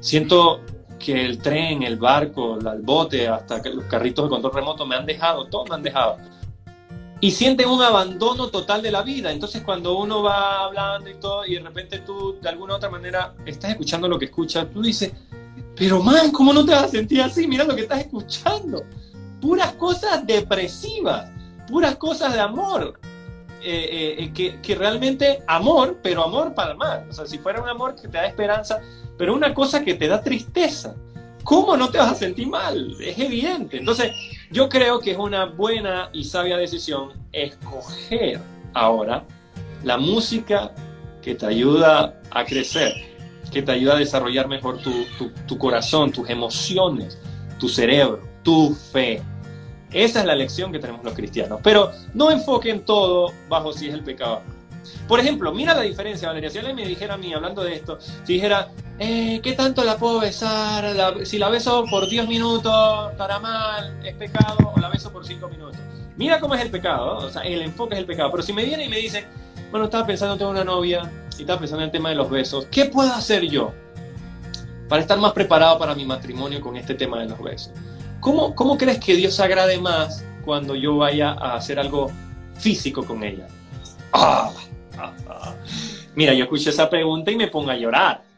[0.00, 0.60] Siento
[0.98, 5.06] que el tren, el barco, el bote, hasta los carritos de control remoto me han
[5.06, 6.18] dejado, todos me han dejado
[7.20, 9.30] y sienten un abandono total de la vida.
[9.30, 12.90] Entonces cuando uno va hablando y todo y de repente tú de alguna u otra
[12.90, 15.12] manera estás escuchando lo que escuchas, tú dices,
[15.76, 17.46] pero man, ¿cómo no te vas a sentir así?
[17.46, 18.82] Mira lo que estás escuchando.
[19.40, 21.30] Puras cosas depresivas,
[21.68, 22.98] puras cosas de amor.
[23.62, 27.06] Eh, eh, que, que, realmente amor, pero amor para mal.
[27.10, 28.80] O sea, si fuera un amor que te da esperanza,
[29.18, 30.94] pero una cosa que te da tristeza.
[31.44, 32.96] ¿Cómo no te vas a sentir mal?
[33.00, 33.78] Es evidente.
[33.78, 34.12] Entonces,
[34.50, 38.40] yo creo que es una buena y sabia decisión escoger
[38.74, 39.24] ahora
[39.82, 40.72] la música
[41.22, 42.92] que te ayuda a crecer,
[43.52, 47.18] que te ayuda a desarrollar mejor tu, corazón, tus emociones,
[47.58, 49.22] tu cerebro, tu fe.
[49.92, 51.60] Esa es la lección que tenemos los cristianos.
[51.62, 54.42] Pero no enfoquen todo bajo si es el pecado.
[55.06, 56.50] Por ejemplo, mira la diferencia, Valeria.
[56.50, 58.68] Si alguien me dijera a mí, hablando de esto, si dijera,
[58.98, 61.24] eh, ¿qué tanto la puedo besar?
[61.24, 65.48] si la beso por 10 minutos, estará mal, es pecado, o la beso por 5
[65.48, 65.78] minutos.
[66.16, 68.30] Mira cómo es el pecado, o sea, el enfoque es el pecado.
[68.30, 69.26] Pero si me viene y me dice,
[69.70, 72.28] bueno, estaba pensando en tener una novia y estaba pensando en el tema de los
[72.28, 73.72] besos, ¿qué puedo hacer yo
[74.88, 77.72] para estar más preparado para mi matrimonio con este tema de los besos?
[78.20, 82.10] ¿Cómo, cómo crees que Dios agrade más cuando yo vaya a hacer algo
[82.58, 83.46] físico con ella?
[84.12, 84.50] ¡Ah!
[86.14, 88.30] Mira, yo escuché esa pregunta y me pongo a llorar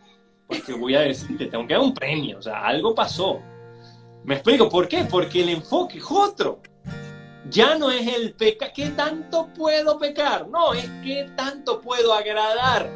[0.52, 3.40] porque voy a decir, que tengo que dar un premio, o sea, algo pasó.
[4.24, 5.04] Me explico, ¿por qué?
[5.04, 6.60] Porque el enfoque es otro.
[7.48, 10.48] Ya no es el pecar, ¿qué tanto puedo pecar?
[10.48, 12.88] No, es qué tanto puedo agradar.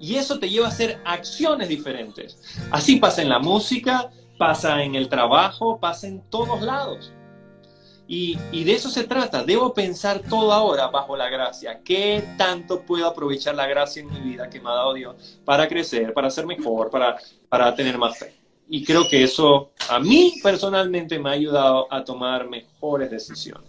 [0.00, 2.38] Y eso te lleva a hacer acciones diferentes.
[2.70, 7.12] Así pasa en la música, pasa en el trabajo, pasa en todos lados.
[8.06, 9.42] Y, de eso se trata.
[9.44, 11.80] Debo pensar todo ahora bajo la gracia.
[11.82, 15.66] ¿Qué tanto puedo aprovechar la gracia en mi vida que me ha dado Dios para
[15.66, 17.16] crecer, para ser mejor, para,
[17.48, 18.34] para tener más fe?
[18.68, 23.68] Y creo que eso a mí personalmente me ha ayudado a tomar mejores decisiones.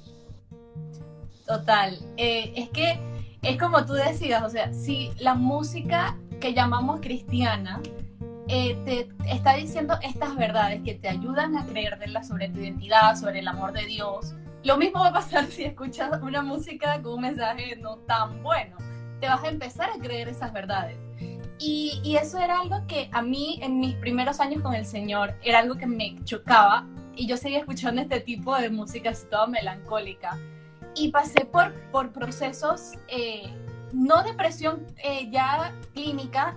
[1.46, 1.98] Total.
[2.18, 3.00] Eh, es que
[3.42, 7.82] es como tú decías, o sea, si la música que llamamos cristiana
[8.48, 13.40] eh, te está diciendo estas verdades que te ayudan a creerla sobre tu identidad, sobre
[13.40, 14.36] el amor de Dios.
[14.64, 18.78] Lo mismo va a pasar si escuchas una música con un mensaje no tan bueno.
[19.20, 20.98] Te vas a empezar a creer esas verdades.
[21.60, 25.36] Y, y eso era algo que a mí en mis primeros años con el Señor
[25.44, 26.86] era algo que me chocaba
[27.16, 30.38] y yo seguía escuchando este tipo de música así toda melancólica.
[30.96, 33.50] Y pasé por, por procesos, eh,
[33.94, 36.54] no depresión eh, ya clínica,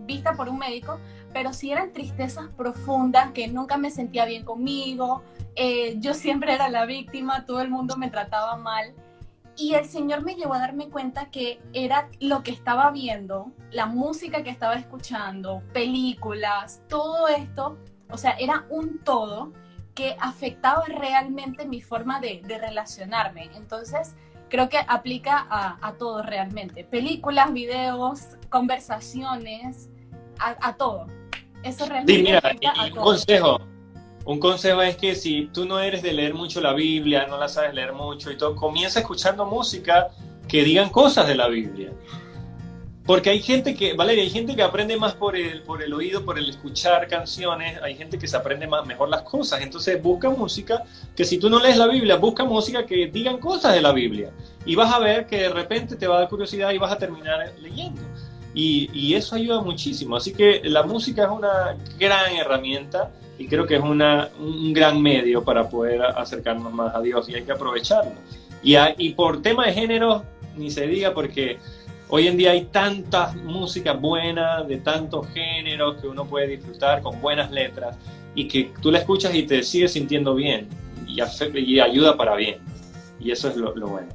[0.00, 0.98] vista por un médico,
[1.32, 5.22] pero sí eran tristezas profundas, que nunca me sentía bien conmigo,
[5.54, 8.94] eh, yo siempre era la víctima, todo el mundo me trataba mal.
[9.56, 13.86] Y el Señor me llevó a darme cuenta que era lo que estaba viendo, la
[13.86, 17.76] música que estaba escuchando, películas, todo esto,
[18.08, 19.52] o sea, era un todo
[19.94, 23.50] que afectaba realmente mi forma de, relacionarme.
[23.56, 24.14] Entonces,
[24.48, 26.84] creo que aplica a, a todo realmente.
[26.84, 29.90] Películas, videos, conversaciones,
[30.38, 31.06] a, todo.
[31.62, 32.14] Eso realmente.
[32.14, 32.42] Sí, mira,
[32.84, 33.60] un consejo.
[34.24, 37.48] Un consejo es que si tú no eres de leer mucho la Biblia, no la
[37.48, 40.08] sabes leer mucho y todo, comienza escuchando música
[40.46, 41.92] que digan cosas de la Biblia.
[43.08, 46.26] Porque hay gente que, Valeria, hay gente que aprende más por el, por el oído,
[46.26, 49.62] por el escuchar canciones, hay gente que se aprende más, mejor las cosas.
[49.62, 50.82] Entonces busca música
[51.16, 54.30] que si tú no lees la Biblia, busca música que digan cosas de la Biblia.
[54.66, 56.98] Y vas a ver que de repente te va a dar curiosidad y vas a
[56.98, 58.02] terminar leyendo.
[58.54, 60.16] Y, eso ayuda muchísimo.
[60.16, 65.00] Así que la música es una gran herramienta y creo que es una, un gran
[65.00, 68.12] medio para poder acercarnos más a Dios y hay que aprovecharlo.
[68.62, 70.24] Y, y por tema de género,
[70.56, 71.58] ni se diga porque
[72.08, 77.20] hoy en día hay tantas músicas buenas, de tantos géneros que uno puede disfrutar con
[77.20, 77.96] buenas letras
[78.34, 80.68] y que tú la escuchas y te sigues sintiendo bien
[81.06, 81.20] y,
[81.60, 82.58] y ayuda para bien.
[83.20, 84.08] Y eso es lo, lo bueno.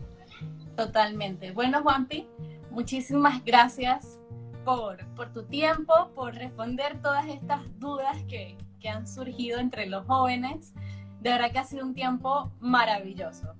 [0.76, 1.52] Totalmente.
[1.52, 2.26] Bueno, Juanpi,
[2.72, 4.20] muchísimas gracias
[4.64, 10.06] por, por tu tiempo, por responder todas estas dudas que, que han surgido entre los
[10.06, 10.74] jóvenes.
[11.22, 13.54] De verdad que ha sido un tiempo maravilloso.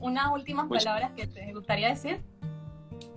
[0.00, 2.20] Unas últimas Pues- palabras que te gustaría decir.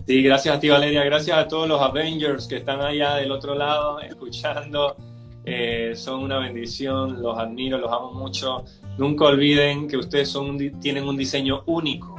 [0.05, 3.55] Sí, gracias a ti Valeria, gracias a todos los Avengers que están allá del otro
[3.55, 4.97] lado escuchando.
[5.45, 8.63] Eh, son una bendición, los admiro, los amo mucho.
[8.97, 12.12] Nunca olviden que ustedes son, un tienen un diseño único,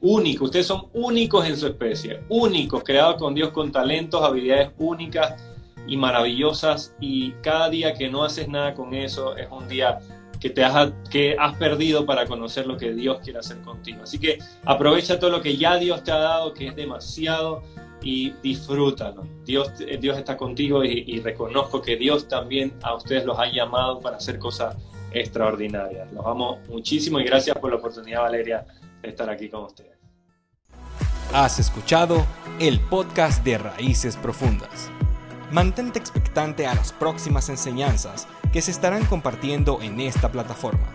[0.00, 0.44] único.
[0.44, 5.34] Ustedes son únicos en su especie, únicos, creados con Dios con talentos, habilidades únicas
[5.86, 6.94] y maravillosas.
[7.00, 9.98] Y cada día que no haces nada con eso es un día
[10.40, 14.02] que te has, que has perdido para conocer lo que Dios quiere hacer contigo.
[14.02, 17.62] Así que aprovecha todo lo que ya Dios te ha dado, que es demasiado,
[18.02, 19.26] y disfrútalo.
[19.44, 23.50] Dios, eh, Dios está contigo y, y reconozco que Dios también a ustedes los ha
[23.50, 24.76] llamado para hacer cosas
[25.12, 26.12] extraordinarias.
[26.12, 28.66] Los amo muchísimo y gracias por la oportunidad, Valeria,
[29.02, 29.98] estar aquí con ustedes.
[31.32, 32.26] Has escuchado
[32.58, 34.90] el podcast de Raíces Profundas.
[35.52, 40.86] Mantente expectante a las próximas enseñanzas que se estarán compartiendo en esta plataforma.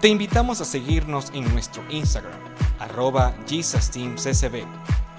[0.00, 2.38] Te invitamos a seguirnos en nuestro Instagram,
[2.78, 4.64] arroba JesusTeamCCB,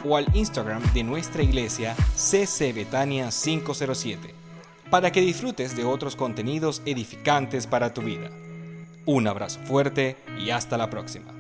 [0.06, 4.34] o al Instagram de nuestra iglesia CCBetania 507,
[4.90, 8.30] para que disfrutes de otros contenidos edificantes para tu vida.
[9.06, 11.37] Un abrazo fuerte y hasta la próxima.